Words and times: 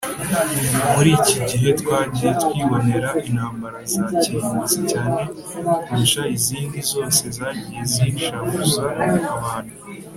Muri 0.93 1.09
iki 1.19 1.37
gihe 1.49 1.69
twagiye 1.79 2.31
twibonera 2.43 3.09
intambara 3.29 3.77
za 3.91 4.03
kirimbuzi 4.19 4.79
cyane 4.91 5.21
kurusha 5.83 6.21
izindi 6.35 6.79
zose 6.91 7.21
zagiye 7.37 7.81
zishavuza 7.93 8.85
abantu 9.33 9.73